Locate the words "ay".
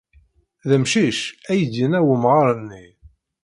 1.51-1.61